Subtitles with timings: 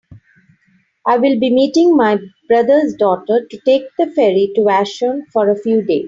[1.05, 2.17] I will be meeting my
[2.47, 5.99] brother's daughter to take the ferry to Vashon for a few days.